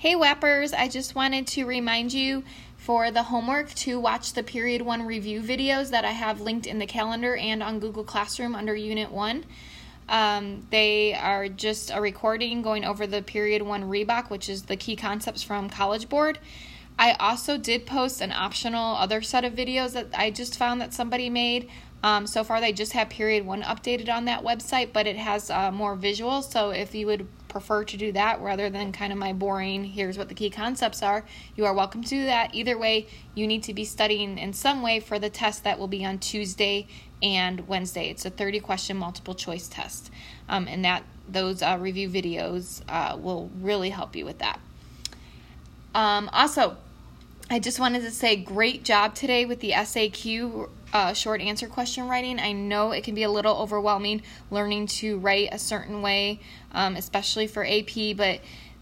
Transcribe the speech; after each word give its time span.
Hey 0.00 0.14
Whappers, 0.14 0.72
I 0.72 0.88
just 0.88 1.14
wanted 1.14 1.46
to 1.48 1.66
remind 1.66 2.14
you 2.14 2.42
for 2.78 3.10
the 3.10 3.24
homework 3.24 3.68
to 3.74 4.00
watch 4.00 4.32
the 4.32 4.42
period 4.42 4.80
1 4.80 5.04
review 5.04 5.42
videos 5.42 5.90
that 5.90 6.06
I 6.06 6.12
have 6.12 6.40
linked 6.40 6.66
in 6.66 6.78
the 6.78 6.86
calendar 6.86 7.36
and 7.36 7.62
on 7.62 7.80
Google 7.80 8.02
Classroom 8.02 8.54
under 8.54 8.74
Unit 8.74 9.12
1. 9.12 9.44
Um, 10.08 10.66
they 10.70 11.12
are 11.12 11.48
just 11.48 11.90
a 11.92 12.00
recording 12.00 12.62
going 12.62 12.82
over 12.82 13.06
the 13.06 13.20
period 13.20 13.60
1 13.60 13.82
Reebok, 13.90 14.30
which 14.30 14.48
is 14.48 14.62
the 14.62 14.76
key 14.76 14.96
concepts 14.96 15.42
from 15.42 15.68
College 15.68 16.08
Board. 16.08 16.38
I 17.00 17.12
also 17.12 17.56
did 17.56 17.86
post 17.86 18.20
an 18.20 18.30
optional 18.30 18.94
other 18.96 19.22
set 19.22 19.42
of 19.42 19.54
videos 19.54 19.94
that 19.94 20.08
I 20.14 20.30
just 20.30 20.58
found 20.58 20.82
that 20.82 20.92
somebody 20.92 21.30
made. 21.30 21.70
Um, 22.02 22.26
so 22.26 22.44
far, 22.44 22.60
they 22.60 22.74
just 22.74 22.92
have 22.92 23.08
period 23.08 23.46
one 23.46 23.62
updated 23.62 24.10
on 24.10 24.26
that 24.26 24.44
website, 24.44 24.92
but 24.92 25.06
it 25.06 25.16
has 25.16 25.48
uh, 25.48 25.70
more 25.70 25.96
visuals. 25.96 26.52
So 26.52 26.68
if 26.68 26.94
you 26.94 27.06
would 27.06 27.26
prefer 27.48 27.84
to 27.84 27.96
do 27.96 28.12
that 28.12 28.42
rather 28.42 28.68
than 28.68 28.92
kind 28.92 29.14
of 29.14 29.18
my 29.18 29.32
boring, 29.32 29.82
here's 29.82 30.18
what 30.18 30.28
the 30.28 30.34
key 30.34 30.50
concepts 30.50 31.02
are, 31.02 31.24
you 31.56 31.64
are 31.64 31.72
welcome 31.72 32.02
to 32.02 32.08
do 32.10 32.24
that. 32.26 32.54
Either 32.54 32.76
way, 32.76 33.06
you 33.34 33.46
need 33.46 33.62
to 33.62 33.72
be 33.72 33.86
studying 33.86 34.36
in 34.36 34.52
some 34.52 34.82
way 34.82 35.00
for 35.00 35.18
the 35.18 35.30
test 35.30 35.64
that 35.64 35.78
will 35.78 35.88
be 35.88 36.04
on 36.04 36.18
Tuesday 36.18 36.86
and 37.22 37.66
Wednesday. 37.66 38.10
It's 38.10 38.26
a 38.26 38.30
30 38.30 38.60
question 38.60 38.98
multiple 38.98 39.34
choice 39.34 39.68
test, 39.68 40.10
um, 40.50 40.68
and 40.68 40.84
that 40.84 41.04
those 41.26 41.62
uh, 41.62 41.78
review 41.80 42.10
videos 42.10 42.82
uh, 42.90 43.16
will 43.16 43.50
really 43.58 43.88
help 43.88 44.14
you 44.14 44.26
with 44.26 44.40
that. 44.40 44.60
Um, 45.94 46.28
also, 46.32 46.76
I 47.52 47.58
just 47.58 47.80
wanted 47.80 48.02
to 48.02 48.12
say 48.12 48.36
great 48.36 48.84
job 48.84 49.16
today 49.16 49.44
with 49.44 49.58
the 49.58 49.72
SAQ 49.72 50.68
uh, 50.92 51.12
short 51.14 51.40
answer 51.40 51.66
question 51.66 52.06
writing. 52.06 52.38
I 52.38 52.52
know 52.52 52.92
it 52.92 53.02
can 53.02 53.16
be 53.16 53.24
a 53.24 53.30
little 53.30 53.56
overwhelming 53.56 54.22
learning 54.52 54.86
to 54.86 55.18
write 55.18 55.48
a 55.50 55.58
certain 55.58 56.00
way, 56.00 56.38
um, 56.70 56.94
especially 56.94 57.48
for 57.48 57.66
AP, 57.66 58.16
but 58.16 58.38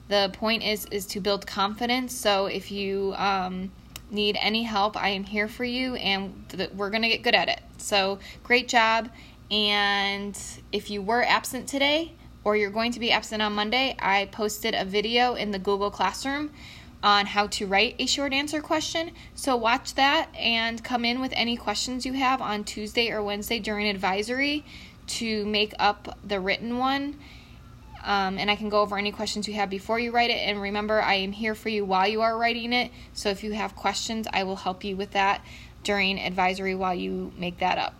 the 0.08 0.30
point 0.34 0.64
is 0.64 0.84
is 0.90 1.06
to 1.06 1.20
build 1.20 1.46
confidence. 1.46 2.14
So 2.14 2.44
if 2.44 2.70
you 2.70 3.14
um, 3.16 3.72
need 4.10 4.36
any 4.38 4.64
help, 4.64 4.98
I 4.98 5.08
am 5.08 5.24
here 5.24 5.48
for 5.48 5.64
you, 5.64 5.94
and 5.94 6.44
th- 6.50 6.70
we're 6.72 6.90
gonna 6.90 7.08
get 7.08 7.22
good 7.22 7.34
at 7.34 7.48
it. 7.48 7.60
So 7.78 8.18
great 8.42 8.68
job! 8.68 9.08
And 9.50 10.38
if 10.72 10.90
you 10.90 11.00
were 11.00 11.22
absent 11.22 11.68
today, 11.68 12.12
or 12.44 12.54
you're 12.54 12.68
going 12.68 12.92
to 12.92 13.00
be 13.00 13.12
absent 13.12 13.40
on 13.40 13.54
Monday, 13.54 13.96
I 13.98 14.26
posted 14.26 14.74
a 14.74 14.84
video 14.84 15.36
in 15.36 15.52
the 15.52 15.58
Google 15.58 15.90
Classroom 15.90 16.50
on 17.02 17.26
how 17.26 17.46
to 17.46 17.66
write 17.66 17.94
a 17.98 18.06
short 18.06 18.32
answer 18.32 18.60
question. 18.60 19.12
So 19.34 19.56
watch 19.56 19.94
that 19.94 20.28
and 20.34 20.82
come 20.82 21.04
in 21.04 21.20
with 21.20 21.32
any 21.36 21.56
questions 21.56 22.04
you 22.04 22.14
have 22.14 22.40
on 22.42 22.64
Tuesday 22.64 23.10
or 23.10 23.22
Wednesday 23.22 23.58
during 23.60 23.88
advisory 23.88 24.64
to 25.08 25.46
make 25.46 25.74
up 25.78 26.18
the 26.26 26.40
written 26.40 26.78
one. 26.78 27.16
Um, 28.04 28.38
and 28.38 28.50
I 28.50 28.56
can 28.56 28.68
go 28.68 28.80
over 28.80 28.96
any 28.96 29.12
questions 29.12 29.48
you 29.48 29.54
have 29.54 29.70
before 29.70 29.98
you 29.98 30.12
write 30.12 30.30
it. 30.30 30.38
And 30.38 30.60
remember, 30.60 31.00
I 31.00 31.14
am 31.14 31.32
here 31.32 31.54
for 31.54 31.68
you 31.68 31.84
while 31.84 32.06
you 32.06 32.20
are 32.20 32.36
writing 32.36 32.72
it. 32.72 32.90
So 33.12 33.28
if 33.28 33.42
you 33.42 33.52
have 33.52 33.74
questions, 33.76 34.26
I 34.32 34.44
will 34.44 34.56
help 34.56 34.84
you 34.84 34.96
with 34.96 35.12
that 35.12 35.44
during 35.82 36.18
advisory 36.18 36.74
while 36.74 36.94
you 36.94 37.32
make 37.36 37.58
that 37.58 37.78
up. 37.78 37.94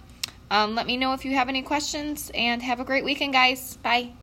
Um, 0.50 0.74
let 0.74 0.86
me 0.86 0.96
know 0.96 1.12
if 1.12 1.24
you 1.24 1.34
have 1.34 1.48
any 1.48 1.62
questions 1.62 2.30
and 2.34 2.62
have 2.62 2.80
a 2.80 2.84
great 2.84 3.05
weekend, 3.05 3.33
guys. 3.33 3.77
Bye. 3.78 4.12